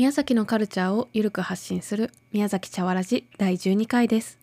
[0.00, 4.38] 宮崎のカルチャーをゆるく発信する宮崎茶わらじ第12回です。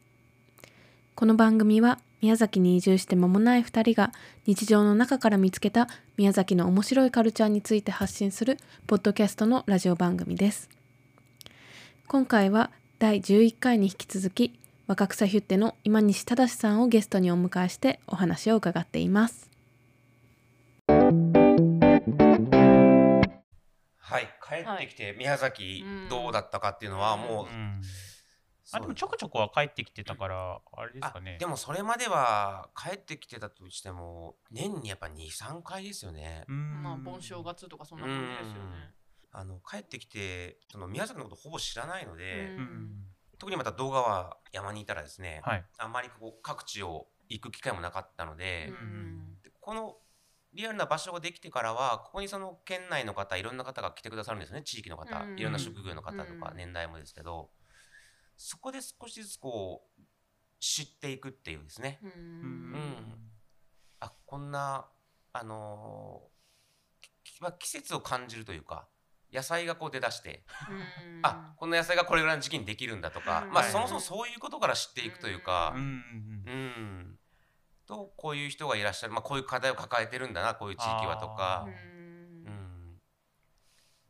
[1.16, 4.14] この番組は宮崎に移住して間もない2人が
[4.46, 10.70] 日常の中から見つけた宮崎の面白いカルチャーについて発信するポッドキャストのラジオ番組です。
[12.08, 19.50] 今回は第11回に引き続き若草ヒュッテの今西忠さんをゲストにお迎えしてお話を伺っています。
[23.98, 27.48] はい、帰ってきて宮崎どうだったかっていうのはもう、
[28.72, 31.38] あでもちょこちょこは帰ってきてたからあれですあかね。
[31.40, 36.44] でもそれまでは帰ってきてたとしても年にやっぱ23回ですよね。
[36.48, 36.84] うん。
[36.84, 38.94] まあ盆正月とかそんな感じですよね。
[39.32, 42.50] あの帰ってきてその宮崎のことほぼ知らないので、
[43.38, 45.66] 特にまた動画は山にいたらですね、はい。
[45.78, 48.74] あんまりこう各地を行く機会もなかったので
[49.60, 49.98] この
[50.58, 54.64] リアルな場所ができてからはここにその県内の方いろんな方が来てくださるんですね。
[54.64, 57.52] 地域の方、うんいろんな職業の方とかうん年代もですけど、
[58.36, 60.02] そこで少しずつこう
[60.60, 62.14] 知っていくっていうですね、うんう
[62.78, 62.96] ん
[64.00, 64.88] あこんな
[65.34, 68.88] あのーきまあ季節を感じるというか
[69.32, 73.72] 野菜がこう出だして、うんあこの野菜がこれぐらいの時期にできるんだとか、うんまあはい。
[73.72, 75.74] そもそもそういうことから知っていくというか。
[75.76, 75.94] うん、うん。
[76.48, 77.17] うん
[77.88, 81.66] とこういう人がいらっしゃる、まあ、こういう課題を抱えてるんだなこういう地域はとか。
[81.66, 81.74] う、うん。
[81.74, 83.02] ん、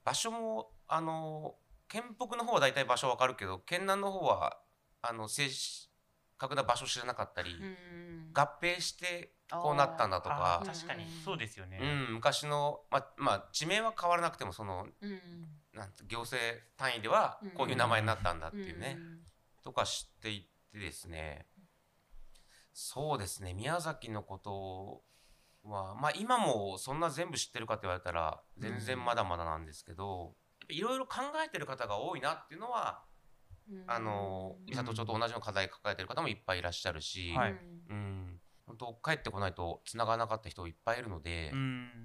[0.03, 1.55] 場所もあの
[1.87, 4.57] 県北の方は大体場所わかるけど県南の方は
[5.01, 5.47] あの正
[6.37, 8.31] 確な場所知らなかったり、うん。
[8.33, 10.61] 合併してこうなったんだとか。
[10.65, 11.05] 確かに。
[11.23, 11.79] そうですよね。
[11.81, 15.19] うん、昔の、まあまあ、地名は変わらなくてもそのうん。
[15.73, 19.19] なんて行政単位ではこういう名前になったんだっていうね、ん。
[19.63, 21.45] とか知っていってですね
[22.79, 25.01] そうですね宮崎のこと
[25.67, 30.35] はまあ今もそんな全部知ってるかって言われたら全然まだまだなんですけど
[30.69, 33.01] いろいろ考えてる方が多いなっていうのは
[33.67, 33.83] うん。
[33.87, 37.51] あの美里町と同じような課題抱えてる方もいっぱいいらっしゃるし、はい。
[37.51, 38.39] うん。
[38.67, 41.59] 本当帰ってこないと繋がらなかった人いっぱいいるので、うん。
[41.59, 41.61] う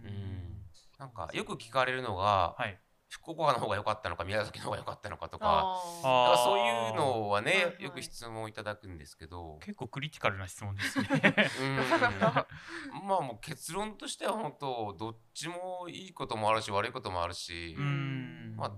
[0.09, 0.63] ん。
[0.99, 2.79] なんかよく聞かれるのが、はい
[3.13, 7.83] 福岡の方が良かったのか宮崎の方が良かったのかとかからそういうのはねはいはい。
[7.83, 11.07] よく質問いただくんですけど、結構クリティカルな質問ですね。
[11.61, 11.77] うん。
[13.07, 18.55] まあもう結論としては本当どっちもいいこともあるし悪いこともあるし、うん。
[18.57, 18.73] まあ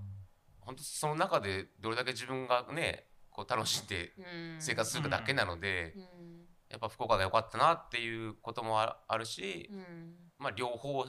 [0.60, 4.22] 本当その中でどれだけ自分がねこう楽しんでう
[4.56, 4.56] ん。
[4.60, 6.48] 生活するかだけなので、うん。
[6.68, 10.16] やっぱ福岡が良かったなっていうこともああるし、うん。
[10.38, 11.06] まあ両方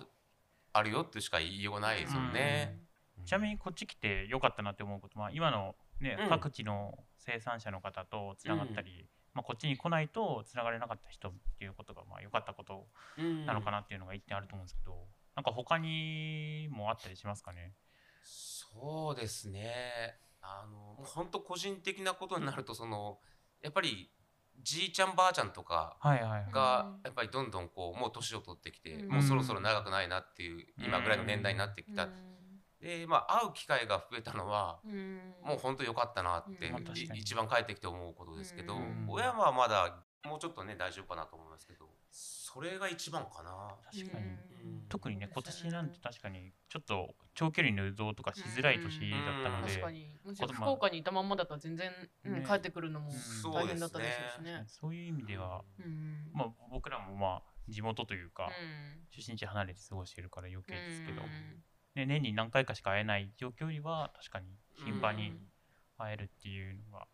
[0.73, 2.84] あるよってしか言いようがないですよね。
[3.25, 6.29] ちなみにこっち来てよかったなって思うことは今のね、うん。
[6.29, 12.87] 各地の生産者の方とつながったり、まあ、こっちに来ないとつながれなかった人っていうことがまあ良かったこと
[13.17, 13.45] うん。
[13.45, 17.73] なのかなっていうのが一点あると思うんですけど、なんか他にもあったりしますかね？
[18.23, 20.19] そうですね。
[20.41, 23.19] あの、もう本当個人的なことになると、その、
[23.61, 24.11] やっぱり、
[24.61, 25.97] じいちゃんばあちゃんとか
[26.51, 29.09] がうん、やっぱりどんどんこう、もう年を取ってきて、うん。
[29.09, 32.09] もうそろそろ長くないなっていう、今ぐらいの年代になってきた。
[32.85, 35.33] で、まあ、会う機会が増えたのは、うん。
[35.43, 36.71] もう本当良かったなって、
[37.15, 39.07] 一番帰ってきて思うことですけど、うん。
[39.09, 43.75] 親はまだ、もうちょっとね、大丈夫かなと思いますけど、それが一番かな。
[43.91, 44.85] 確かに、うん。
[44.87, 50.15] 特にね今年なんて確かにちょっと長距離の移動とかしづらい年だったので、確かに。
[50.23, 51.91] むしろ福岡にいたまんまだったら全然、
[52.23, 52.33] うん。
[52.35, 54.63] ね帰ってくるのもそう大変だったでしょうしね。
[54.67, 56.29] そういう意味では、うん。
[56.33, 59.07] まあ、僕らもまあ地元というか、うん。
[59.09, 61.63] 出身地離れて過ごしているから余計ですけど、うん
[61.95, 64.47] ね、年に何回かしか会えない状況よりは確かに
[64.83, 65.51] 頻繁にうん。
[65.97, 67.07] 会えるっていうのが、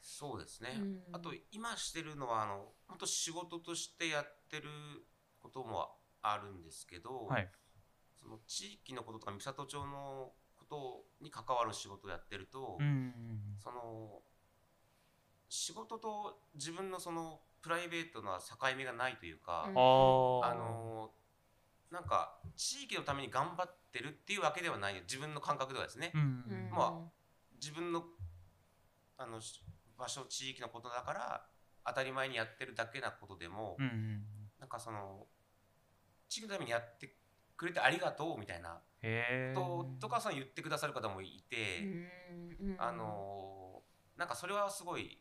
[0.00, 0.70] そうですね。
[0.78, 1.00] うん。
[1.12, 4.68] あと今してるのはあの本当仕事としてやってる
[5.42, 5.90] ことも
[6.22, 7.48] あるんですけど、はい。
[8.14, 13.12] その地域のこととか美里町のことに関わる仕事をやってると、うん
[13.62, 14.22] その
[15.48, 21.10] 仕事と自分のそのプライベートな境目がないというか、あの
[21.90, 26.20] なんか地域のために頑張ってるっていうわけではない自分の感覚ではですね、うん。
[26.20, 26.24] う
[26.54, 26.70] ん。
[26.70, 27.10] ま
[27.60, 28.04] 自分の
[29.18, 29.62] あのし
[29.96, 31.46] 場所地域のことだから
[31.86, 34.22] 当たり前にやってるだけなことでも、うんうん
[34.58, 35.26] なんかその
[36.28, 37.14] 地域のためにやって
[37.56, 38.80] くれてありがとうみたいな
[39.54, 42.10] こととかその言ってくださる方もいて、
[42.60, 42.76] うんうん。
[42.78, 43.82] あの
[44.16, 45.20] なんかそれはすごい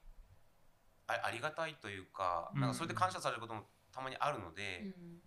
[1.08, 2.62] あありがたいというか,、うん。
[2.62, 3.64] なんかそれで感謝されることも
[3.94, 5.20] たまにあるので、うん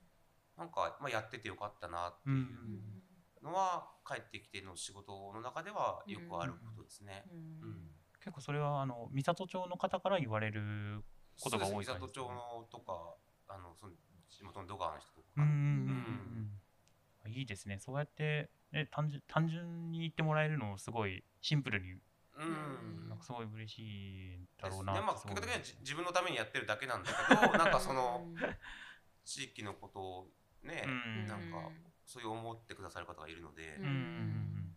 [0.59, 7.25] なんか、まあ、やっててよかったなってうんいうのは、帰ってきての仕事の中ではよくあることですね。
[7.31, 7.37] うん。
[7.37, 7.41] う
[7.73, 7.91] ん。
[8.21, 11.05] 結構それはあの美里町の方から言われる
[11.41, 11.95] ことが多いですか？
[11.95, 12.09] ですね。
[12.09, 13.15] 美里町のとか
[13.49, 13.93] あのその
[14.29, 16.51] 地元の土川の人とか、うんうんうんうん
[17.27, 17.33] うん。
[17.33, 17.79] いいですね。
[17.79, 23.09] そうやって、ね、単純単純に言ってもらえるのすごいシンプルにうん。
[23.09, 28.27] なんかすごい嬉しいだろうでまあなってすごい結果的にはじ自分のためにやってるだけなんだけどなんかその
[29.25, 30.31] 地域のことを
[30.69, 30.91] ね、う
[31.25, 31.27] ん。
[31.27, 31.71] なんか
[32.05, 34.75] そういう思ってくださる方がいるので、うん。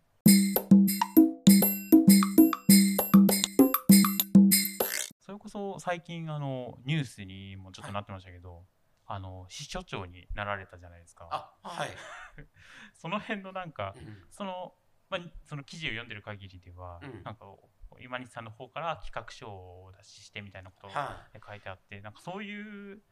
[5.20, 8.64] それこそ最近あのニュースにもちょっとなってましたけど、
[9.06, 11.28] あの支所長になられたじゃないですか。
[11.30, 11.90] あはい、
[12.96, 14.74] その辺のなんかうんその,、
[15.10, 17.22] まあ、その記事を読んでる限りでは、うん。
[17.22, 17.46] なんか
[18.00, 23.02] 今西さんの方から企画書をお出ししてみたいなことはが書いてあって、なんかそういう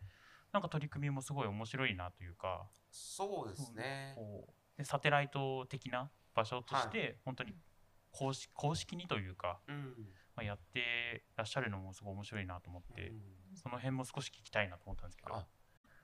[0.52, 7.54] なんか取り組みもすごい面白いなというか、そうですね、こうでサテライト的な場所として本当に
[8.12, 9.94] 公式公式にというか、うん。
[10.36, 13.20] まあ、やってらっしゃるのもすごい面白いなと思って、うん。
[13.56, 15.34] その辺も少し聞きたいなと思ったんですけど。
[15.34, 15.46] あ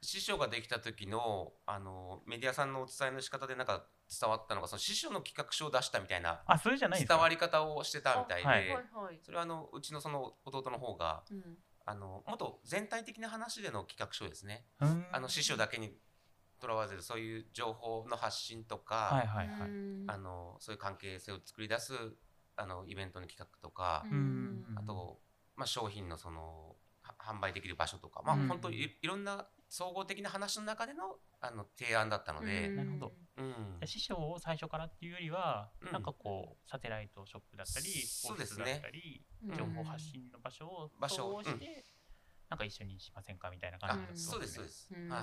[0.03, 3.87] 師匠ができた時のあのメディアさんのお伝えの仕方でなんか
[4.21, 7.15] 伝わったのがその師匠の企画書を出したみたいなあ、それじゃないんですか。
[7.15, 8.69] 伝わり方をしてたみたいで、はいはい
[9.05, 9.19] はい。
[9.23, 14.67] それはあのうちのその弟の方がうんあのもっと全体的な話での企画書ですね。
[14.81, 15.07] うん。
[15.13, 15.93] あの師匠だけに
[16.61, 19.71] とらわずそういう情報の発信とか、はいはいはい。
[19.71, 20.05] うん。
[20.09, 21.95] あのそういう関係性を作り出す
[22.57, 24.65] あのイベントの企画とか、うん。
[24.75, 25.21] あと、
[25.55, 28.49] まあ、商品のそのは販売できる場所とか、まあうん。
[28.49, 33.81] 本当いいろんな総合的な話の中でのあの提案だったので、なるほどうん。
[33.81, 35.93] で師匠を最初からっていうよりは、うん。
[35.93, 38.63] なんかこうサテライトショップだったりそうですね。
[38.63, 39.57] オフィスだったり、うん。
[39.57, 41.85] 情報発信の場所を場所を通して、
[42.49, 44.15] なんか一緒にしませんかみたいな感じだったん。
[44.15, 45.09] あそうですそうねです、うん。
[45.09, 45.23] はい。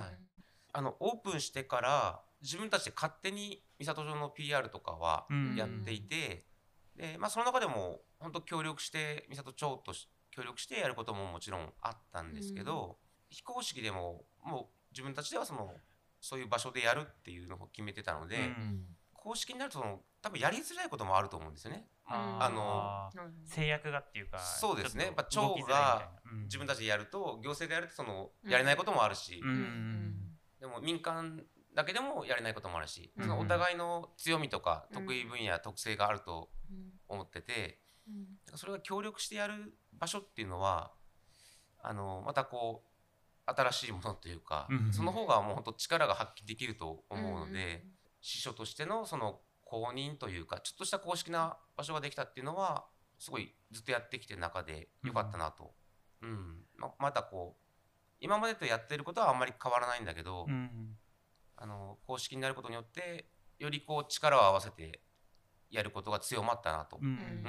[0.72, 5.54] あのオープンしてから自分たちで勝手に三郷町の PR とかはうん。
[5.56, 6.46] やっていて、
[6.96, 12.98] でまあ、その中でも本当協力して三郷町とし協力してやることももちろんあったんですけど、
[13.30, 15.72] 非公式でももう自分たちではその
[16.24, 18.86] そういう場所でやるっていうのを決めてたので、うん。
[19.12, 21.86] 公式になるとその多分やりづらいこともあると思うんですよね。
[22.06, 23.10] ああの
[23.46, 25.12] 制約がっていうかそうですね。
[25.28, 26.32] ちょっと動きづらいみたいな。
[26.32, 26.42] うん。
[26.44, 29.42] 自分たちでやると行政がやるとそのやれないこともあるし、
[30.60, 31.42] でも民間
[31.74, 33.22] だけでもやれないこともあるし、うん。
[33.24, 35.02] そのお互いの強みとかうん。
[35.02, 36.92] 得意分野、特性があるとうん。
[37.08, 38.56] 思っててうん。
[38.56, 40.92] それが協力してやる場所っていうのは
[41.82, 42.93] あのまたこう
[43.46, 47.94] 新しいものというか、うんその方がもう本当力が発揮できると思うので、うん
[48.26, 52.86] 司書としてのその公認というかちょっとした公式な場所ができたっていうのは
[53.18, 55.74] すごいずっとやってきてる中で良かったなと、
[56.22, 57.64] うんままたこう
[58.20, 60.96] 今までとやってることはあんまり変わらないんだけど、うん
[61.56, 63.26] あの公式になることによって
[63.58, 65.02] よりこう力を合わせて
[65.70, 67.44] やることが強まったなと、うん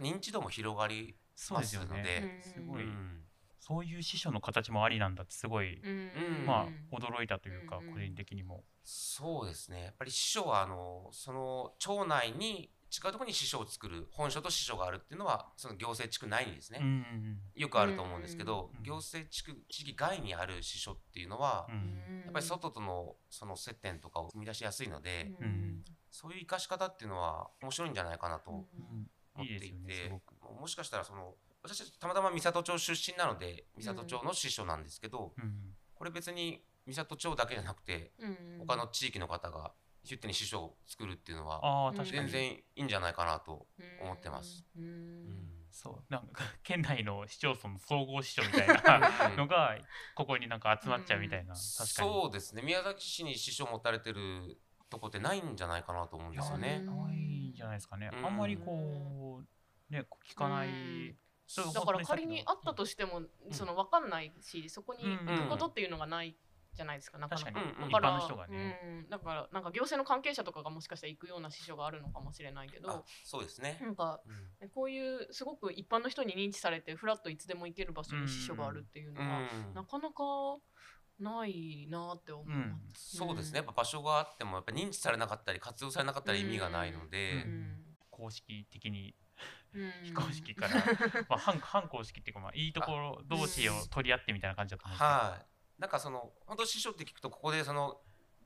[0.00, 1.14] 認知度も広がり
[1.50, 2.42] ますのでね。
[2.46, 2.52] うん。
[2.52, 3.23] すごい、うん
[3.66, 6.44] そういう師匠の形もありなんだってすごい、うん。
[6.46, 8.62] まあ驚いたというか、うん個人的にも。
[8.84, 9.84] そうですね。
[9.84, 22.22] やっぱり師匠はあのその町内に違うところに師匠を作る本所と師匠があるっていうのはその行政地区内にですね、うんうんよくあると思うんですけど、うん行政地区地域外にある師匠っていうのは、うんうん。
[22.24, 28.66] やっぱり外とのその接点とかを生み出しやすいので、うんそういう生かし方っていうのは面白いんじゃないかなと思っ
[29.58, 30.12] ていて、
[30.60, 31.34] もしかしたらその
[31.64, 35.74] 私たちたまたま三郷町出身なので三郷町の師匠なんですけど、うん。
[35.94, 38.12] これ別に三郷町だけじゃなくて
[38.58, 43.66] 他の地域の方がヒュッテに師匠を作るっていうのは全然いいんじゃないかなと
[44.02, 44.62] 思ってます。
[44.76, 45.54] うんうん。
[45.70, 46.12] そう。
[46.12, 49.78] なんか県内の市町村の総合市長みたいな のが
[50.14, 52.60] ここになんか集まっちゃうみたいな、そうですね。
[52.60, 56.80] 宮崎市に師匠持たれてるとこってないんじゃないかなと思うんですよね。
[56.80, 58.26] ないんじゃないですかね、うん。
[58.26, 61.16] あんまりこうね聞かない、
[61.74, 66.36] だから仮にあったとしてもその分かんないしそこに行くことっていうのがない
[66.74, 67.90] じゃないですかなかなか確かに、うんうん。
[67.90, 73.78] 一般の人がね、うん、だからなんか行政の関係者とかがもしかしたら行くような師匠があるのかもしれないけあどそうですね。
[73.80, 74.20] なんか
[74.60, 74.68] うん。
[74.70, 80.56] こういうすごく一般の人に認知されてフラッといつでも行ける場所に師匠があるっていうのは、うんなかなか
[81.20, 83.16] ないなって思います。
[83.16, 83.58] そうですね。
[83.58, 87.76] やっぱ場所があってもやっぱ認知されなかったり活用されなかったら意味がないので、うん。
[88.10, 89.23] 公式的にうん
[90.02, 90.74] 非公式から、
[91.28, 95.80] まあ、反反公式っていうか、まあ、いいところ同士を取り合ってみたいな感じだと思うんですけど、はい。
[95.80, 98.00] なんかその本当師匠って聞くとここでその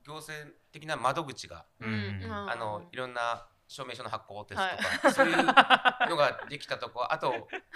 [0.04, 2.26] 行政的な窓口がうん。
[2.30, 7.06] あのいろんな証明書の発行ですとか、は いそういうのができたとこ。
[7.10, 7.30] あと、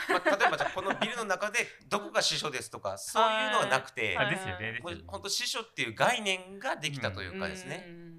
[0.08, 4.16] まあ、例えばじゃあこのビルの中でどこが師匠ですとかそういうのはなくて、
[5.06, 7.84] 本当師匠っていう概念ができたというかですね。
[7.86, 8.11] うんうん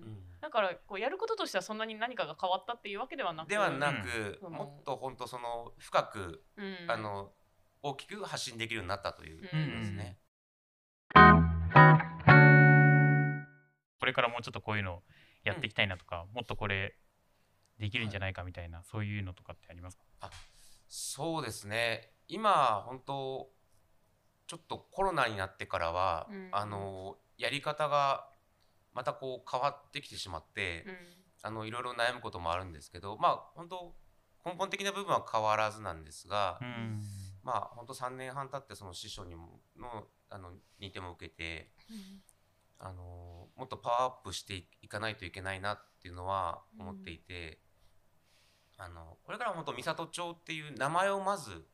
[0.43, 4.51] だからこうやることとしてはそんなに何かが変わったっていうわけではなくではなく、うん。
[4.51, 6.91] もっと本当その深く、うん。
[6.91, 7.31] あの
[7.81, 9.47] 大きく発信できるようになったというで
[9.85, 10.17] すね。
[11.13, 11.19] こ
[14.05, 15.01] れからもうちょっとこういうの
[15.45, 16.97] やっていきたいなとか、もっとこれ
[17.79, 20.03] できるんじゃないかみたいな、そういうのとかってありますか？
[20.89, 22.11] そうですね。
[22.27, 23.49] 今本当
[24.47, 26.49] ちょっとコロナになってからは、うん。
[26.51, 28.27] あのやり方が
[28.93, 30.95] またこう変わってきてしまって、うん。
[31.45, 33.93] あのいろいろ悩むこともあるんですけどまあ本当
[34.45, 37.01] 根本的な部分は変わらずなんですが、うん。
[37.43, 41.69] まあ本当3年半経ってその師匠にものあの認定も受けて
[42.79, 47.59] あのもっとパワーアップしていかないといけないなっていうのは思っていて、
[48.77, 51.65] あのこれから本当三郷町っていう名前をまず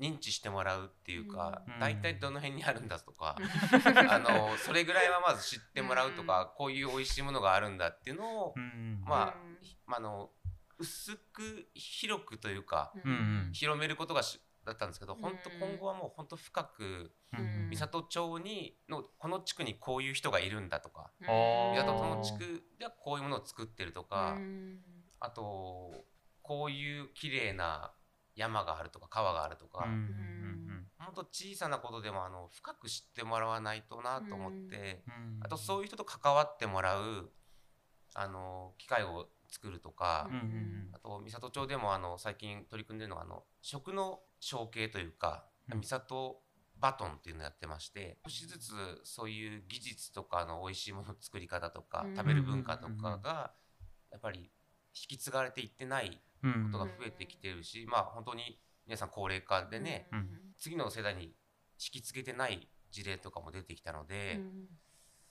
[0.00, 1.80] 認知してもらうっていうか、うん。
[1.80, 3.36] 大体どの辺にあるんだとか、
[4.10, 9.02] あのそれぐらいはまず知ってもらうとか、こういう美味しいものがあるんだっていうのを、うん。
[9.04, 9.58] まあうん。
[9.86, 10.30] まああの
[10.78, 12.92] 薄く広くというか、
[13.52, 15.20] 広めることがしだったんですけど、うん。
[15.20, 17.68] 本当今後はもう本当深くうん。
[17.70, 24.80] 三郷町にのこの地区にこういう人がいるんだとか、三郷の地区ではこういうものを作ってるとか、うん。
[25.20, 25.92] あと
[26.42, 27.92] こういう綺麗な
[28.38, 30.38] 山があるとか川があるとか、うんうん
[30.98, 35.36] 本当小さなことでもあの深く知ってもらわないとなと思って、うん。
[35.36, 37.30] うんあとそういう人と関わってもらう
[38.14, 40.28] あの機会を作るとか、
[40.92, 45.82] あと三郷町でもあの最近取り組んでるのがあの食の承継というか、うん。
[45.82, 46.42] 三郷
[46.78, 48.72] バトンっていうのをやってまして少しずつ
[49.04, 52.16] そういう技術とかの美味しいものの作り方とか、うん。
[52.16, 53.52] 食べる文化とかが
[54.10, 54.50] やっぱり
[54.94, 60.28] 引き継がれていってないうんことが増えてきてるし、まあ本当に皆さん高齢化でね、うん。
[60.58, 61.32] 次の世代に引
[61.92, 64.66] き継げてない事例とかも出てきたので、うん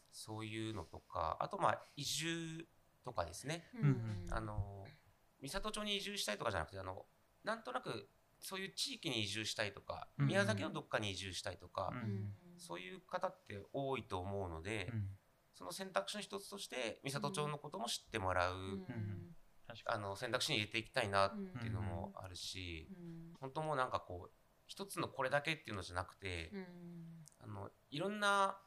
[0.09, 2.65] そういうのとかあとまあ移住
[3.05, 4.83] とかですね、うんあの
[5.39, 7.05] 三郷町に移住したいとかじゃなくてあの
[7.43, 8.09] なんとなく
[8.39, 12.33] そういう地域に移住したいとか、うん宮崎のどっかに移住したいとか、うん。
[12.57, 15.09] そういう方って多いと思うので、うん。
[15.53, 18.55] その選択肢の一つとして三郷町のことも知ってもらう、
[19.85, 22.89] あの選択肢に入れていきたいなっていうのもあるし、
[23.39, 24.31] 本当もうなんかこう
[24.67, 26.51] 一つのこれだけっていうのじゃなくて、
[27.39, 28.57] あのいろんな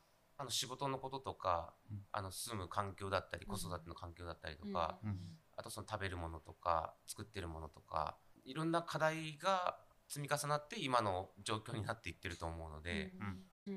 [0.41, 1.99] あの仕事のこととか、うん。
[2.13, 5.19] あの住む環境だったりうん子育ての環境だったりとか、にうん。
[5.57, 8.17] あとその食べるものとか作ってるものとか
[8.47, 9.77] いろんな課題が
[10.09, 13.13] 積み重なって今の状況になっていってると思うので、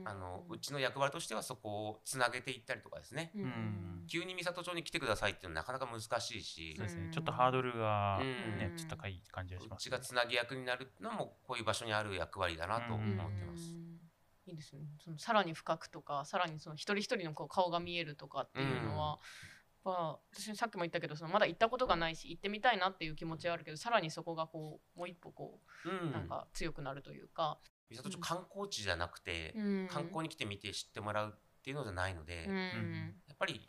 [0.05, 4.05] あのうちの役割としてはそこをつなげていったりとかですね、ん。
[4.07, 8.57] 急に三郷町に来てくださいっていうのはなかなか難しいし、そうですうんねちょっとハードルがうん。
[8.57, 13.73] ねちょっと高い感じがしますうちがつなぎ役になるのもこういう場所にある役割だなと思ってます。
[14.45, 14.81] いいですね。
[15.03, 19.19] そのさらに深くとか、さらにその一人一人のこう顔が見えるとかっていうのは、
[19.85, 26.09] まあ私さっきも言ったけど、そのまだ行ったことがないし、行ってみたいなっていう気持ちはあるけど、さらにそこがこうもう一歩こうん。
[26.09, 27.57] うなんか強くなるというか、
[27.93, 29.87] 三郷町観光地じゃなくて、うん。
[29.87, 33.15] 観光に来てみて知ってもらうっていうのじゃないので、うん。
[33.27, 33.61] やっぱり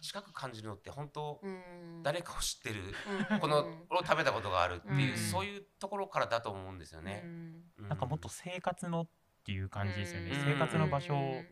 [0.00, 2.02] 近く感じるのって本当、うん。
[2.02, 2.82] 誰かを知ってる、
[3.30, 3.40] うん。
[3.40, 3.64] このを
[4.04, 5.16] 食べたことがあるっていう、うん。
[5.16, 7.22] そういうところからだと思うんですよね。
[7.24, 7.62] うん。
[7.78, 9.08] うなんかもっと生活のっ
[9.44, 10.30] ていう感じですよね。
[10.30, 10.44] うん。
[10.54, 11.46] 生活の場所本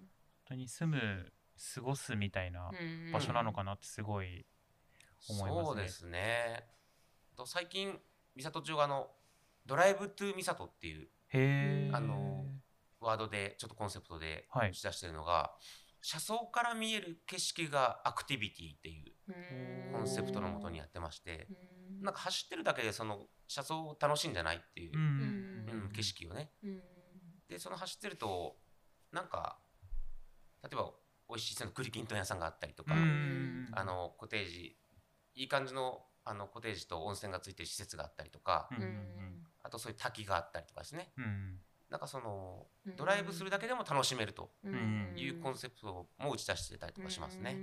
[0.48, 1.32] 当に住む
[1.74, 3.12] 過ごすみたいなうん。
[3.12, 4.46] 場所なのかなってすごい
[5.28, 5.64] 思いますね。
[5.64, 6.64] そうですね。
[7.36, 7.98] と最近
[8.36, 9.10] 三郷町があの
[9.66, 11.08] ドライブトゥ三郷っていう
[11.92, 12.46] あの
[13.00, 14.70] ワードでちょっとコンセプトではい。
[14.70, 15.52] 打ち出してるのが、
[16.00, 19.32] 車窓から見える景色がアクティビティっていうう
[19.90, 19.92] ん。
[19.92, 21.48] コンセプトのもとにやってまして、
[22.00, 22.04] うん。
[22.04, 25.84] なんか走ってるだけでその車窓を楽しんじゃないっていうう、ん。
[25.84, 25.90] うん。
[25.92, 26.50] 景色をね。
[26.62, 26.82] うん。
[27.48, 28.56] でその走ってると
[29.12, 29.58] なんか
[30.62, 30.90] 例えば
[31.28, 33.68] 美味しいその栗きんとん屋さんがあったりとか、うん。
[33.72, 34.76] あのコテージ
[35.34, 38.74] いい感じのあのコテージと温泉がついてる施設があったりとか、う
[39.74, 41.12] とそういう滝があったりとかですね。
[41.16, 47.56] うんなんかそのうんドライブするだけでも楽しめるとんいうコンセプトも打ち出してたりとかしますね。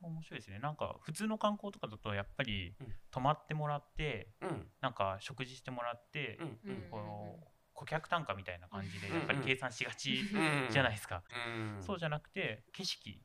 [0.00, 0.58] 面白いですね。
[0.58, 2.92] なんか普通の観光とかだとやっぱりうん。
[3.10, 4.66] 泊まってもらってうん。
[4.80, 6.46] なんか食事してもらってうん。
[6.64, 11.22] うんこう顧客単価みたいな感じでうんやっぱり計算しがちうんじゃないですか。
[11.76, 11.82] うん。
[11.82, 13.20] そうじゃなくて景色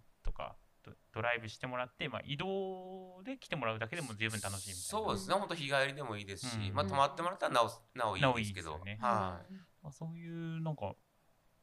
[1.19, 5.05] ドドライブしてもらって、まあ、移動で来てもらうだけでも十分楽しいみたいな。
[5.05, 5.35] そうですね。
[5.35, 6.73] 本当日帰りでもいいですし、うん。
[6.73, 8.71] まあ泊まってもらったらなおなおいいですけど。
[8.71, 8.99] なおいいですよね。
[9.01, 9.53] はい。
[9.83, 10.93] まあ、そういうなんか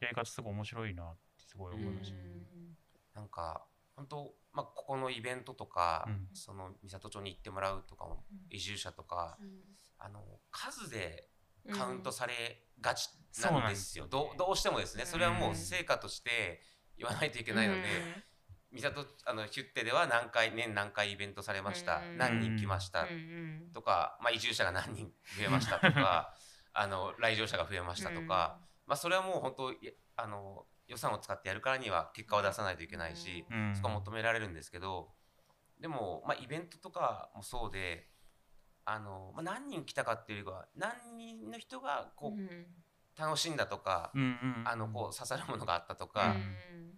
[0.01, 6.29] やり方すごい面白いなってすごい思いました、なんか本当まあここのイベントとか、うん。
[6.35, 9.39] その三郷町に行ってもらうとかも移住者とか、
[9.99, 11.29] あの数で
[11.73, 14.11] カウントされがちなんですよ、そうなんですよね。
[14.11, 15.07] どうどうしてもですね。
[15.07, 15.57] それはもううん。
[15.57, 16.61] 成果として
[16.99, 17.83] 言わないといけないので、
[18.73, 22.19] 三郷あのヒュッテでは何回年何回イベントされました、うん。
[22.19, 23.07] 何人来ました、
[23.73, 26.35] とか、まあ、移住者が何人増えましたとか
[26.73, 33.75] あの来場者が増えましたとか、まあ、それはもう本当いあの予算を使ってやるからには結果を出さないといけないし、うん。
[33.75, 35.15] そこは求められるんですけど
[35.81, 38.09] でも、まあ、イベントとかもそうで
[38.85, 42.67] あの、まあ、何人来たかっていうよりは何人の人がこう、うん
[43.19, 44.63] 楽しんだとか、うんうん。
[44.65, 46.57] あのこう刺さるものがあったとうか、ん。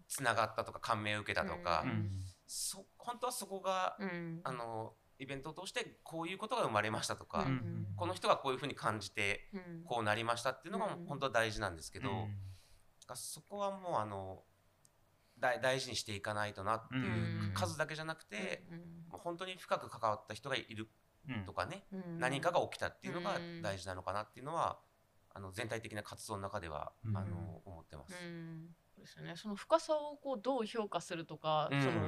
[0.09, 2.11] つながったとか感銘を受けたとか、うん。
[2.47, 4.41] そ本当はそこが、うん。
[4.45, 9.83] あのイベントを通してこういうことが生まれましたとか、うんこの人がこういうふうに感じてうん。
[9.85, 11.07] こうなりましたっていうのがうん。
[11.07, 12.17] 本当は大事なんですけど、うん。
[12.17, 12.29] だか
[13.11, 14.43] らそこはもうあの
[15.39, 17.07] 大大事にしていかないとなっていう、う
[17.51, 17.53] ん。
[17.55, 18.65] 数だけじゃなくて、
[19.09, 20.89] もう本当に深く関わった人がいる
[21.29, 22.19] うんとかね、うん。
[22.19, 23.63] 何かが起きたっていうのがうん。
[23.63, 24.79] 大事なのかなっていうのは、
[25.35, 27.17] あの全体的な活動の中では、うん。
[27.17, 28.15] あの思ってます。
[28.15, 28.69] うん。
[28.95, 29.37] そうですよね。
[29.37, 31.83] その深さをこうどう評価するとか、うん。
[31.83, 32.01] その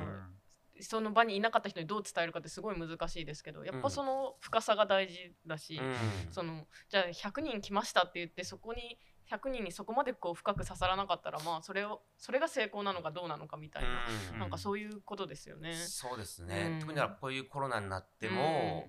[0.82, 6.32] その場にいなかった人にどう伝えるかってすごい難しいですけど、やっぱその深さが大事だし、うん。
[6.32, 8.98] そのじゃあ100人来ましたって言ってそこに
[9.30, 13.88] 100人にそこまでこう深く刺さらなかったらまあそれをそれが成功なのかどうなのかみたいな、
[14.32, 14.38] うん。
[14.40, 15.74] なんかそういうことですよね。
[15.74, 16.78] そうですね、うん。
[16.80, 18.88] 特にこういうコロナになっても、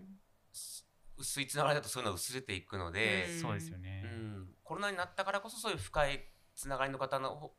[0.54, 0.88] す
[1.22, 3.40] 薄いつながりだとそういうのは薄れていくので、うん。
[3.42, 4.02] そうですようね。
[4.02, 4.48] ん。
[4.64, 7.56] コロナになったからこそそういう深いつながりの方のほ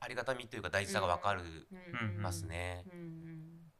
[0.00, 1.42] ありがたみというか大事さが分かる。
[1.42, 2.16] うん。
[2.16, 2.22] うん。
[2.22, 2.84] ますね。
[2.92, 3.00] うん。
[3.00, 3.72] うん。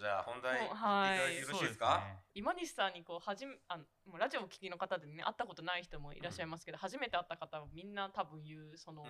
[0.00, 2.94] じゃあ本題よろしいですか、今西さん。
[2.94, 7.94] にこうはじめあもうラジオをお聞きの方でね会ったことない人もいらっしゃいますけど、初めて会った方はみん。
[7.94, 9.08] な多分言うその,、うん。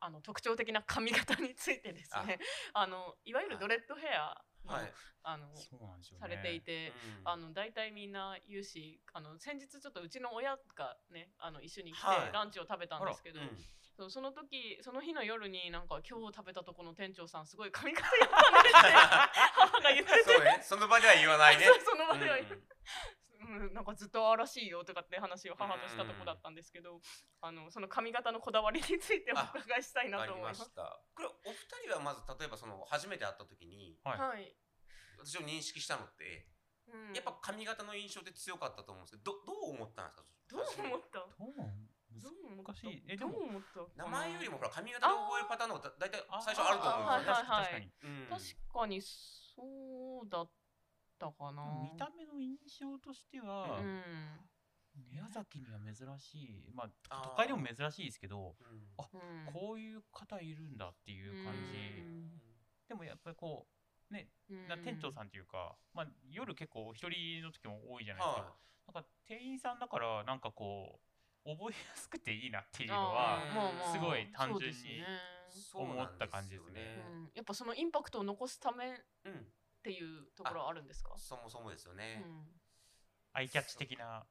[0.00, 2.38] あの特徴的な髪型についてですね
[2.72, 4.92] あのいわゆるドレッドヘアの,、はい、
[5.22, 6.20] あのそうなんですよね。
[6.20, 6.92] されていて、
[7.22, 7.28] うん。
[7.28, 12.32] あの大体みんな言うしあの先日ちょっとうちの親がねあの一緒に来て、はい。
[12.32, 13.42] ランチを食べたんですけど、う
[14.06, 14.10] ん。
[14.10, 18.70] その時その日の夜になんか今日食べたとこの店長さんすごい髪型やったねって
[19.56, 20.22] 母が言ってて。
[20.24, 20.60] そうね。
[20.62, 21.66] その場では言わないね。
[21.80, 22.40] その場ではう。
[22.42, 22.66] ん。
[23.46, 27.00] うん、なんかずっとああらしいよとかって話を母としたとこだったんですけど、
[27.40, 30.64] あのその髪型のこだわりについてお伺いしたいなと思います。
[30.64, 31.00] した。
[31.14, 31.54] これお二
[31.88, 34.56] 人はまず例えばその初めて会った時にはい。
[35.26, 35.42] はい。
[35.42, 36.46] 私を認識したのって
[36.86, 40.24] うんやっぱ髪型の印象って強かったと思うんですけどどどう思ったんですか？
[40.46, 41.18] どう思った？
[41.18, 42.62] どう？
[42.62, 43.02] 難しい。
[43.10, 44.04] え、でどうも、思った？
[44.04, 47.42] 名前よりもほら髪型で覚えるパターンの方がだいたい最初あると思うんですよね。
[47.42, 47.90] はいはいはい確かに。
[48.06, 50.50] うん確かにそうだっ
[51.18, 51.62] たかな。
[51.82, 54.00] 見た目の印象としては、うん。
[55.10, 62.00] 宮崎には珍しい、まあ、都会でも珍しいですけど、うんあうんこういう方いるんだっていう感じ。
[62.00, 62.30] うん
[62.88, 63.75] でもやっぱりこう、
[64.10, 64.68] ね、うん。
[64.68, 68.40] な店長さんっていうか、まあ、夜結構お一人の時も多いじゃないですか。
[68.42, 68.56] は
[68.94, 71.00] なんか店員さんだから、なんかこ
[71.44, 75.02] う、覚えやすくていいなっていうのあは、すごい単純に
[75.74, 77.04] 思った感じですね。
[77.10, 79.46] うんやっぱそのインパクトを残すためっうん。
[79.82, 81.12] ていうところはあるんですか？
[81.16, 82.16] そもそもですようね。
[82.16, 82.46] ん。
[83.32, 84.26] アイキャッチ的な、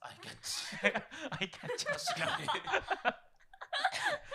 [0.00, 0.76] アイキャッチ。
[1.30, 1.86] アイキャッチ。
[1.86, 3.31] 確かに。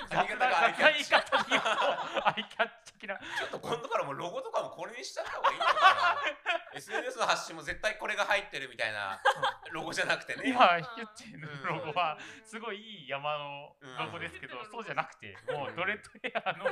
[0.09, 1.05] 雑髪型がアイキャッチ。
[1.05, 3.15] ち雑な言い方に言うとアイキャッチ的な。
[3.15, 6.77] ょっと今度からもうロゴとかもこれにしちゃった方がいいのかな。
[6.77, 9.19] SNS の発信も絶対これが入ってるみたいな
[9.71, 10.43] ロゴじゃなくてね。
[10.45, 13.73] 今言ってるうんロゴはすごいいい山の
[14.05, 16.65] ロゴですけど、うんそうじゃなくてもうドレッドヘアの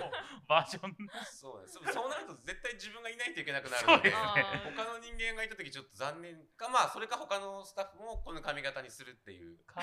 [0.48, 1.80] バージョンそうです。
[1.94, 4.46] そうなると絶対自分がいないといけなくなるので、そうですね
[4.78, 9.82] 他の人間がいた時ちょっと残念か、まあそれか他のスタッフもこの髪型にするっていうか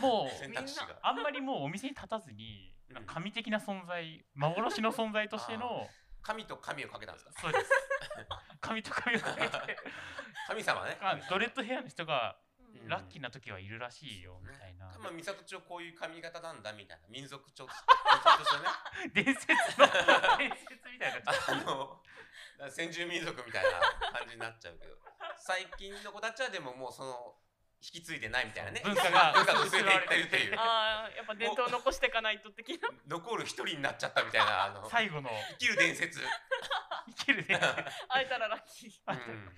[0.00, 0.96] もう選択肢が。
[1.02, 2.41] あんまりもうお店に立たずに
[2.90, 3.06] うん。
[3.06, 5.88] 神的な存在幻の存在としての
[6.22, 7.32] 神と神をかけたんですか？
[7.40, 7.70] そうです。
[8.60, 9.76] 神と神をかけて。
[10.48, 10.98] 神様ね。
[11.00, 12.36] あドレッドヘアの人が
[12.74, 12.88] うん。
[12.88, 14.86] ラッキーな時はいるらしいよみたいな。
[14.98, 17.72] まあ、三郷町こういう髪型なんだみたいな民族町ね。
[19.12, 19.46] 伝説
[19.78, 19.86] の
[20.38, 21.32] 伝説みたいな。
[21.48, 22.02] あの
[22.70, 23.80] 先住民族みたいな
[24.18, 24.96] 感じになっちゃうけど。
[25.38, 27.36] 最近の子たちはでももうその
[27.82, 28.80] 引き継いでないみたいなね。
[28.84, 30.54] 文化が薄れていってるっていう。
[30.58, 32.88] ああやっぱ伝統を残していかないと的な。
[33.08, 34.88] 残る一人になっちゃったみたいなあの。
[34.88, 35.28] 最後の。
[35.50, 36.22] 生きる伝説、う
[37.18, 37.74] 生きる伝説。
[38.08, 39.12] 会えたらラッキー。
[39.12, 39.56] ん、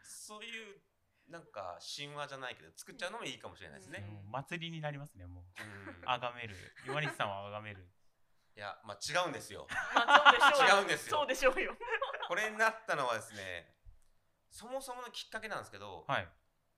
[0.00, 0.80] そういう
[1.26, 5.44] なんか神話じゃないけど作っちゃうのもいいかもしれないですね、祭りになりますねもう。
[5.62, 6.56] うん、崇める。
[6.86, 7.90] 岩西さんは崇める。
[8.56, 9.66] いやまあ違うんですよ。
[9.94, 10.76] まあそうでしょうよ。
[10.76, 11.16] 違うんですよ。
[11.16, 11.76] そうでしょうよ。
[12.28, 13.74] これになったのはですね
[14.50, 16.28] そもそものきっかけなんですけど、はい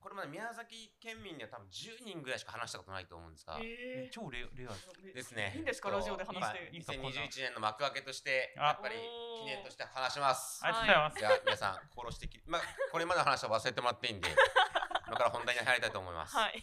[0.03, 5.53] これまで宮崎県民には多分10人ぐらいしか話したことないと思うんですが、え超レレアーですね。
[5.55, 5.89] いいんですか？
[5.89, 6.69] ラジオで話して。
[6.73, 10.59] いいですかこんな2021年の幕開けとして、あやっぱり記念として話します。
[10.61, 12.61] ありがとうございます、じゃあ皆さん心してき、まあ
[12.91, 14.27] これまでの話は忘れてもらっていいんで、
[15.07, 16.35] 今から本題に入りたいと思います。
[16.35, 16.61] はい。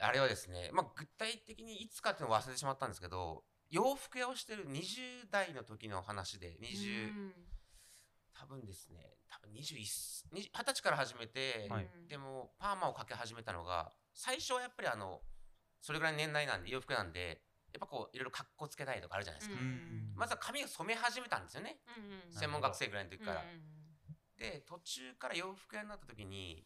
[0.00, 7.34] あれはですね、まあ具体的にいつかっていうのを忘れてしまったんですけど、洋服屋をしてる20代の時の話で、20、うん
[8.38, 9.80] 多分ですね、多分21、
[10.32, 11.88] 20 20歳から始めて、はい。
[12.08, 15.20] でもパーマをかけ始めたのが最初はやっぱりあの
[15.80, 17.42] それぐらいの年代なんで洋服なんで
[17.78, 21.78] ぱこういろいろ格好つけたいとかあるじゃないですか、うんまずは髪を染め始めたんですよね。
[21.96, 23.62] うんうん専門学生ぐらいの時から、うんうん
[24.38, 26.64] で途中から洋服屋になった時に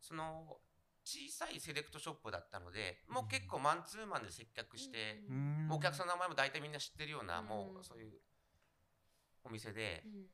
[0.00, 0.58] その
[1.04, 5.68] 小さいセレクトショップだったのでもう結構マンツーマンで接客して、うん。
[5.68, 7.46] もうお客さんの名前も大体みんな知ってるような、うん。
[7.46, 8.18] もうそういう
[9.44, 10.26] お店でうん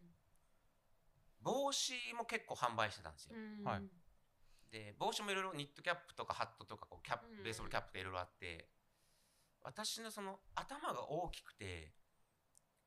[1.43, 3.65] 帽子も結構販売してたんですよ、うん。
[3.65, 3.83] はい。
[4.71, 7.43] で帽子もいろいろニットキャップとかハットとかこうキャップうん。
[7.43, 8.69] ベースボールキャップとかいろいろあって
[9.63, 11.93] 私のその頭が大きくて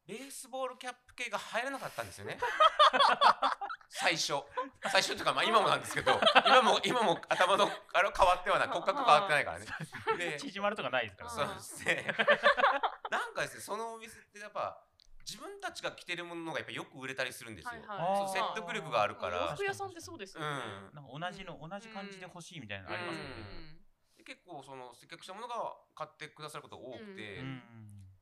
[0.07, 2.37] ベースボールキャップ系が入らなかったんですよね。
[3.87, 4.43] 最初。
[4.91, 8.67] 最初というかまあ今もなんですけど今も今も頭のあれ変わってはない。
[8.67, 9.65] 骨格変わってないからね。
[10.17, 12.15] で縮まるとかないですからそうですね。
[13.09, 14.83] なんかですねそのお店ってやっぱ
[15.25, 19.55] 自分たちが着てるものがやっぱよく売れたりするんですよ、はいあはい説得力があるから。
[19.55, 20.47] 洋服屋さんってそうですよね。
[20.91, 20.95] うん。
[20.95, 23.79] なんか同じの同じ感じで欲しいみたいなのありますよね。
[24.17, 25.55] で結構その接客したものが
[25.95, 27.61] 買ってくださることが多くて、うん。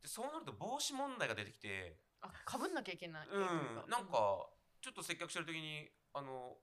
[0.01, 3.27] でそうなると帽子問題が出てきて、あ、かぶんなきゃいけない。
[3.27, 4.49] うん、なんか
[4.81, 6.57] ちょっと接客してる時にあの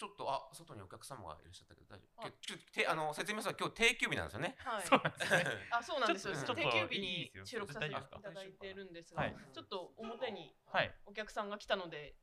[0.00, 4.56] ちょっとあ外にお客様がいらっしゃったけど大丈夫あちょっとてあの説明す今日定休日なんですよね。
[4.64, 4.82] はい。
[4.88, 5.44] そうなんですね。
[5.68, 6.32] あ、そうなんですよ。
[6.32, 10.88] ちょっと定休日に収録させていただいてるんですがはい、ちょっと表にはい。
[11.04, 12.16] お客さんが来たので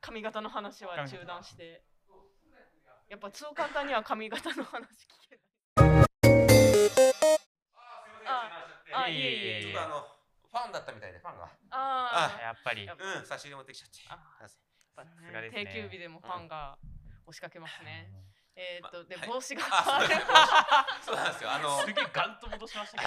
[0.00, 1.84] 髪型の話は中断して。
[3.12, 6.06] やっぱそう簡単には髪型の話聞けない。
[8.92, 9.22] あいえい
[9.60, 10.08] えちょっとあの
[10.48, 14.70] ファンだったみたいでファンがあやっぱりうん差し入れ持ってきちゃって。
[15.50, 16.78] 定休日でもファンが
[17.30, 18.10] 押しかけますね。
[18.56, 19.28] えっと、ではい。
[19.28, 19.62] 帽子が
[21.00, 21.50] そうなんですよ。
[21.50, 23.02] あのすげえガンと戻しました。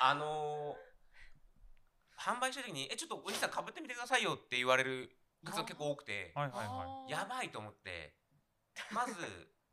[0.00, 0.92] あのー
[2.22, 5.10] 販売した時に「えちょっとお兄さんかぶってみてくださいよ」って言われる
[5.44, 6.32] 方が結構多くて
[7.08, 8.14] やばいと思って。
[8.92, 9.14] まず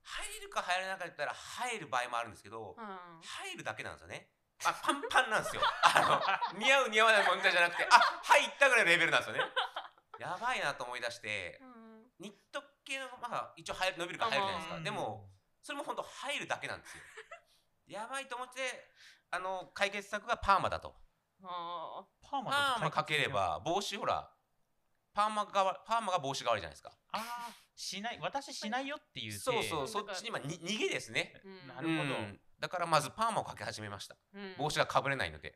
[0.01, 3.21] 入るか入らないか言ったら入る場合もあるんですけどうん。
[3.21, 4.31] 入るだけなんですよね。
[4.65, 5.61] あパンパンなんですよ。
[5.63, 9.43] あの似合う似合わない問題じゃなくてあ入ったぐらいのレベルなんですよね。
[10.19, 12.11] やばいなと思い出してうん。
[12.19, 14.77] ニット系のまあ一応入る伸びるから入るじゃないですい。
[14.77, 14.83] か。
[14.83, 15.29] でも
[15.61, 17.03] それも本当入るだけなんですよ。
[17.87, 18.61] やばいと思って
[19.29, 20.95] あの解決策がパーマだと。
[21.43, 23.29] あパーマパーマかけれ。
[23.29, 24.29] ば帽子ほら
[25.13, 26.91] パーマがパーマが帽子代わりじゃないですか。
[27.11, 27.17] あ
[27.49, 29.37] あしない私しないよっていうて。
[29.39, 31.33] そうそううんそっちに今に逃げですね。
[31.45, 34.17] ーうんなるほどうんだからまずパーマをかけ始めました。
[34.33, 35.55] うん帽子がかぶれないので。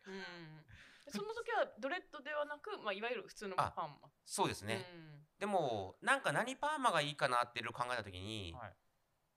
[1.07, 3.97] その時はドレッドではなく、まあ、いわゆる普通のパあーマ。
[4.25, 4.85] そうですね。
[4.93, 5.19] うん。
[5.39, 8.73] でもなんか何パーマがいいかなっていろいろ考えた時に、はい。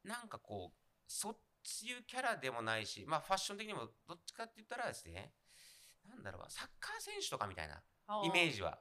[0.09, 5.33] なんかこうそそういうキャラでもないしまあファッション的にもどっちかって言ったらですね
[6.09, 7.83] なんだろうサッカー選手とかみたいな
[8.25, 8.79] イメージ、ジは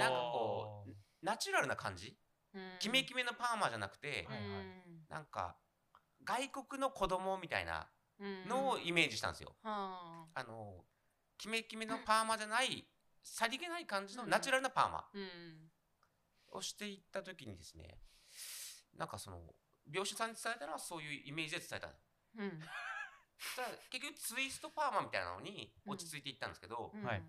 [0.00, 0.90] なんかこう
[1.22, 2.18] ナチュラルな感じ？
[2.54, 2.60] うん。
[2.80, 4.66] キメキメのパーマじゃなくて、はいはい
[5.08, 5.56] なんか
[6.24, 7.86] 外国の子供みたいな
[8.18, 8.48] うん。
[8.48, 9.54] のをイメージしたんですよ。
[9.62, 10.40] はあ。
[10.40, 10.84] あの
[11.44, 12.88] キメキメのパーマじゃない
[13.22, 14.30] さりげない感じのうん。
[14.30, 17.98] ナチュラルなパーマうんをしていった時にですね
[18.96, 19.36] なんかその
[19.92, 21.92] 病師さんに伝えたのはそういうイメージで伝えたの。
[22.38, 22.60] うん。
[23.90, 27.04] 結局ツイストパーマみたいなのに落ち着いていったんですけど、うん。
[27.04, 27.22] はい。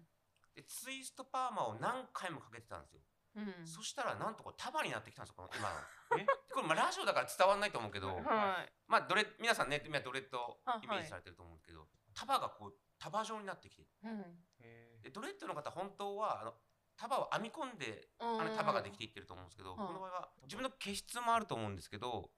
[0.55, 3.01] でツイストパーマを何回もかけてたんですよ、
[3.35, 3.67] うん。
[3.67, 5.75] そしたらなんとこれ束になってきたんですよこの今の。
[6.23, 6.25] え？
[6.55, 8.71] これまあラジオだから伝わんないと思うけど、はい。
[8.87, 11.83] まあどれ皆さんね今ドレッドあイメージされてると思うけど、
[12.15, 14.19] 束がこう束状になってきてうん。
[14.59, 16.53] へでドレッドの方本当はあの
[16.97, 18.41] 束を編み込んでうん。
[18.41, 19.77] あの束ができていってると思うんですけど、ん。
[19.77, 22.29] この場合は自分の毛質もあると思うんですけど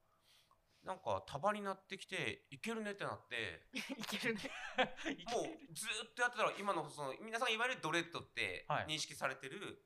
[0.84, 4.41] なんか束になってきていけるねってなって いけるね。
[4.78, 8.86] ーもうずーっとやってたら今のその皆さんがいわゆるドレッドってはい。
[8.86, 9.86] 認識されてる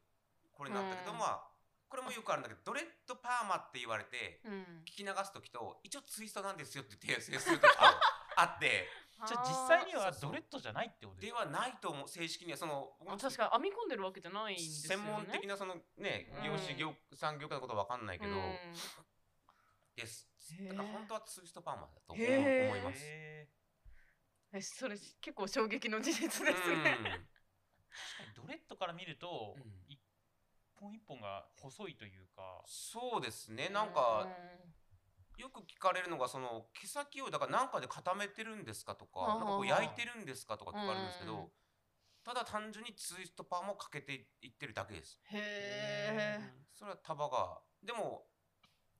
[0.53, 1.17] これになったけど、うん。
[1.17, 1.51] まあ
[1.89, 4.83] これもよくあるんだけどドレッドパーマって言われてうん。
[4.85, 7.83] 聞き流す時と一応ツイストなんですよって訂正する時と
[8.37, 8.87] あって
[9.27, 11.45] じゃあ実際にはドレッドじゃないってことですか？
[11.45, 12.57] ではないと思う正式には。
[12.57, 15.03] その確かに編み込んでるわけじゃないんですよね。
[15.05, 16.43] 専門的なそのねうん。
[16.43, 18.39] 業種業産業界のことは分かんないけど、うん。
[19.95, 20.27] です
[20.67, 24.75] だから本当はツイストパーマだと思います。
[24.77, 26.75] それ結構衝撃の事実うんですね。
[26.75, 29.63] ー確かにドレッドから見るとうん。
[29.87, 29.99] 一
[30.79, 32.63] 本一本が細いというか。
[32.65, 33.69] そうですね。
[33.69, 34.27] なんか
[35.41, 41.35] よく聞かれるのがその毛先をだから何かで固めてるんですかとかなんかこう焼いてるんですかとか聞かれるんですけうん。
[41.35, 41.49] ど
[42.23, 45.19] ただ単純にツイストパーマをかけていってるだけです。
[45.33, 45.37] へ
[46.13, 46.39] え
[46.75, 48.27] それは束がでも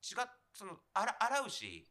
[0.02, 1.88] 違っその洗洗うし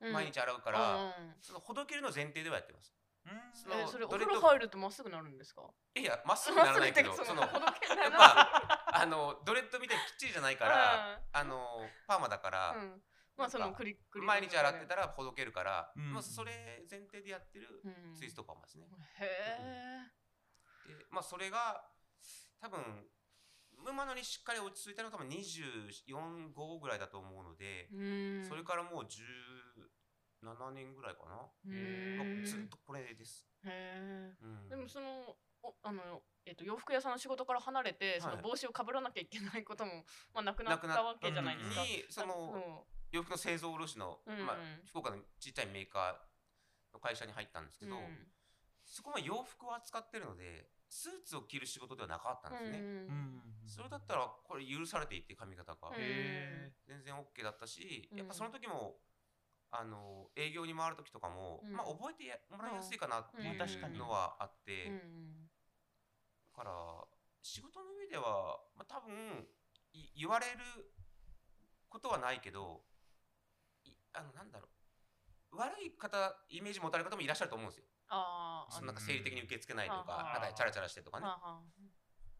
[0.00, 2.94] 毎日洗うから、そのほどけるの前提ではやってます。
[3.26, 5.62] うんそのえそれお風呂入るとまっすぐなるんですか？
[5.96, 13.02] いやまっすぐならないけど そのほどけやっぱあのドレッドみたいにきっちりじゃないから、あのパーマだから、うん
[13.38, 16.12] まあそのクリクリ毎日洗ってたらほどけるから、うん。
[16.12, 18.14] まあ、それ前提でやってるうん。
[18.14, 18.86] ツイストパーマですね。
[19.20, 21.84] へでまあそれが
[22.60, 22.80] 多分
[23.86, 28.48] 馬のにしっかり落ち着いたのが多分24、5ぐらいだと思うのでえ、うん。
[28.48, 31.36] それからもう17年ぐらいかな。
[31.36, 32.42] うまん。
[32.42, 33.46] あずっとこれです。
[33.64, 34.68] へえうん。
[34.68, 38.42] でもそのおあのえっと洋服屋さんの仕事から離れてそのはい。
[38.42, 41.82] 帽子をかぶらなきゃいけないこともまあなくなったわけじゃないですか。
[41.82, 44.46] にその洋服の製造卸の、うんうん。
[44.46, 48.02] まあ、福岡のちっちゃいメーカーの会社に入ったんですけど、うん。
[48.84, 52.78] そこは洋服を扱ってるのでスーツを着る仕事ではなかったんですね。
[52.78, 53.42] うんうん。
[53.66, 55.78] それだったらこれ許されていて髪型が、
[56.86, 58.18] 全然 OK だったし、うん。
[58.18, 58.96] やっぱその時も
[59.70, 61.72] あの営業に回る時とかも、うん。
[61.72, 63.56] まあ覚えてやもらいやすいかなっていうん。
[63.56, 63.98] う確かに。
[63.98, 65.50] のはあって、うん。
[66.56, 66.72] だから
[67.42, 69.46] 仕事の上では、まあ、多分
[69.92, 70.58] い言われる
[71.88, 72.87] ことはないけどい
[74.12, 74.68] あのなんだろ
[75.52, 75.56] う。
[75.56, 77.84] 悪い方イメージ持たれる方もいらっしゃると思うんですよ。
[78.08, 80.42] ああそのなんか生理的に受け付けないとか、うん。
[80.42, 81.26] なんかチャラチャラしてとかね。
[81.26, 81.62] はあはっ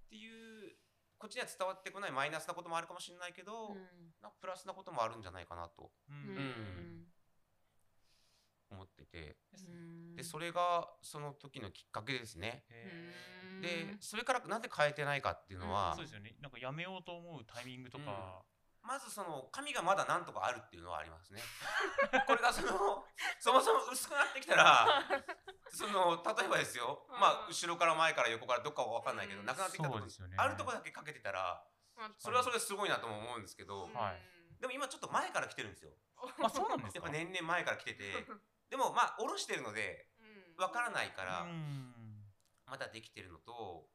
[0.08, 0.72] ていう
[1.18, 3.76] こっちには伝わってこないマイナスなこともあるかもしれないけど、あうん。
[4.22, 5.90] なんかプラスなこともあるんじゃないかなと。
[6.08, 6.18] ううん。
[6.36, 7.06] ん
[8.70, 9.36] 思ってて。
[9.66, 10.16] うん。
[10.16, 12.64] でそれがその時のきっかけですね。
[13.60, 16.36] でそれからなんで変えてないかっていうのは、ーそうですよね。
[16.40, 18.44] なんかやめようと思うタイミングとか、
[18.82, 21.42] まずその髪がまだなんとかあるっていうのはありますね。
[22.26, 23.04] これがその
[23.38, 24.86] そもそも薄くなってきたら
[25.70, 27.20] その例えばですよ、うん。
[27.20, 29.46] まあ後ろから前から横からどっかは分かんないけど、うん。
[29.46, 30.06] なくなってきたとこね。
[30.36, 31.62] あるとこだけかけてたら
[31.96, 33.94] まあそれはそれですごいなとも思うんですけど、うん。
[33.94, 34.22] はい。
[34.60, 35.92] でも今ちょっと前から来てるんですよ。
[36.42, 36.98] あそうなんですか？
[36.98, 38.12] やっぱ年々前から来てて。
[38.70, 40.56] でもまあ下ろしてるのでうん。
[40.56, 41.94] 分からないからうん。
[42.66, 43.88] まだできてるのと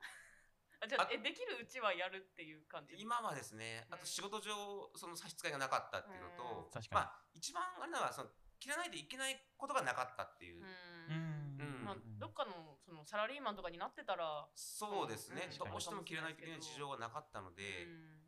[0.84, 3.00] あじゃああえできるうちはやるっていう感じ？
[3.00, 4.52] 今はですねあと仕事上
[4.96, 6.68] その差し支えがなかったっていうのうん。
[6.68, 7.00] と確かに。
[7.00, 10.60] まあ一番あれなのはその切らないといけないことがなかったっていう。
[10.60, 11.60] う、ん。
[11.60, 11.84] うん。
[11.84, 15.72] まあ、どっかのそのサラリーマンとかになってたら、そうですね、うん。
[15.72, 15.76] ど。
[15.76, 18.24] うしても切らないといけない事情がなかったのうで、ん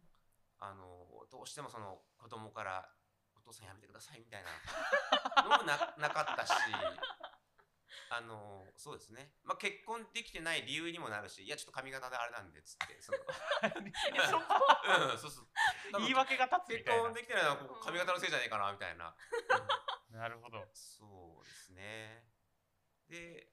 [0.60, 2.84] あのどうしてもその子供から
[3.36, 4.52] お父さんやめてくださいみたいな
[5.44, 6.52] のもななかったし
[8.10, 13.18] あのそうですね、まあ、結婚できてない理由にもなるしいやちょっと髪型であれなんでっつってその。
[13.82, 14.44] えそこ？
[15.12, 15.48] うんそうそう。
[15.92, 17.04] 多 分言い訳が立つみ結たいな。
[17.04, 19.16] 婚できてないのはここ髪型のせいじゃねえかなみたいな、
[20.12, 20.68] なるほど。
[20.74, 22.28] そうですね。
[23.08, 23.52] で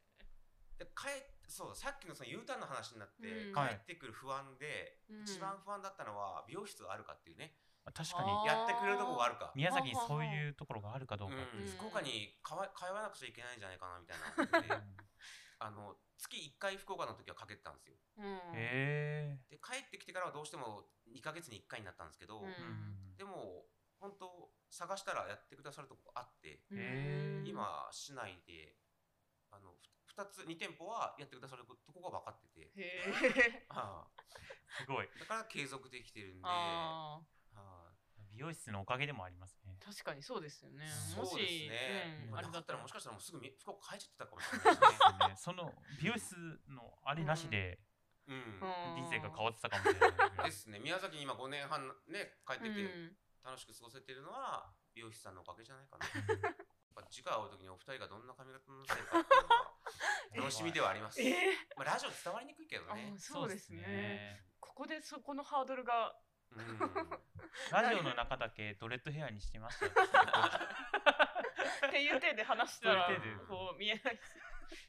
[0.79, 3.55] で帰っそうださっきのその U ターンの話になって、うん。
[3.55, 5.23] 帰ってくる不安で、うん。
[5.23, 7.57] 一番不安だったのは美容室があるかっていうね
[7.91, 8.47] 確かに。
[8.47, 11.35] やってくれるとこがあるか、宮崎にそういうところがあるかどうか
[11.79, 14.85] 福岡にかわ通わなくちゃいけないんじゃないかなみたいなで。
[15.63, 17.95] あの月1回福岡の時はかけてたんですよ。
[18.19, 18.41] うん。
[18.55, 23.17] へで帰ってきてからはどうしても2ヶ月に1回になったんですけど、うん。
[23.17, 23.67] でも
[24.01, 26.63] 本当探したらやってくださるとこあって、
[27.47, 28.77] 今市内で
[29.53, 32.61] あのふ2つ2店舗はやってくださるとこが分かってて。
[32.61, 32.73] へ
[33.57, 34.09] え あ
[34.69, 35.09] すごい。
[35.17, 36.49] あだから継続できてるんで。
[36.49, 37.42] あああ
[38.33, 39.77] 美容室のおかげでもありますね。
[39.81, 40.89] ー確かにそうですよね。
[41.15, 45.53] そうですもし、ね、うん、まあ、あれだったたらもしかしたらもうすぐみ福岡帰っちゃってたかもしれないですね。
[45.53, 46.35] その美容室
[46.69, 47.79] のあれなしで
[48.29, 48.61] うん。
[48.97, 50.51] 人生が変わってたかもしれない。
[50.51, 50.79] ですね。
[50.79, 53.17] 宮崎に今5年半ね帰ってきてうん。
[53.45, 56.07] 楽しく過ごせてるのは美容師さんのおかげじゃないかな。
[56.41, 56.55] やっ
[56.95, 61.35] ぱ次回会う時にお二人がどんな髪型になってるかっていうのは 楽しみではあります、えー。
[61.77, 63.15] まあ、ラジオ伝わりにくいけどあね。
[63.19, 64.45] そうですね。
[64.61, 66.17] ここでそこのハードルがうん
[67.71, 69.93] ラジオの中だけドレッドヘアにしてましたよ。
[71.89, 73.09] っていう体で話したら
[73.49, 74.19] こう見えない。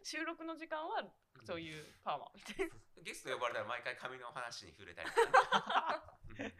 [0.03, 1.03] し収録の時間は
[1.45, 2.75] そういうパーマみたいな。
[3.01, 5.09] ゲスト呼ばれたら毎回髪の話に触れたり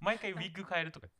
[0.00, 1.06] 毎回ウィッグ変えるとか。
[1.06, 1.10] い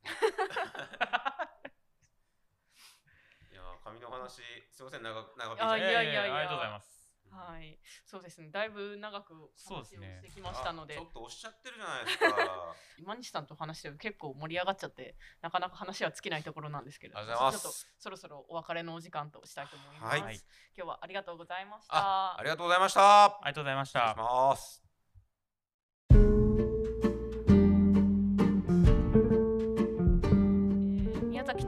[3.55, 4.43] やー髪の話
[4.73, 5.03] すいません。
[5.03, 5.65] 長く長く。
[5.65, 6.23] あいやいやいや。
[6.23, 7.00] ありがとうございます
[7.31, 7.79] はい。
[8.05, 8.51] そうですね。
[8.51, 10.95] だいぶ長く話をしてきましたので。
[10.95, 12.77] あちょっとおっしゃってるじゃないですか。
[12.99, 17.19] 今西さんと話してる結構盛り上がっちゃってなかなか話は尽きないところなんですけれど。
[17.19, 17.63] ありがとうございます。
[17.63, 20.23] ちょっとそろそろお別れのお時間としたいと思います、はい。
[20.23, 20.41] はい
[20.77, 21.95] 今日はありがとうございました。
[21.97, 23.25] あありがとうございました。
[23.25, 24.80] ありがとうございまし失礼した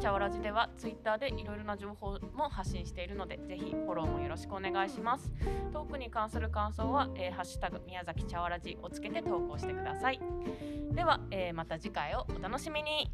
[0.03, 5.31] チャオラジではツイッターでいろいろな情報も発信しているのでぜひフォローもよろしくお願いします。
[5.73, 10.19] トークに関する感想は、えーハッシュタグ宮崎チャオラジをつけて投稿してください。
[10.91, 13.13] では、えーまた次回をお楽しみに。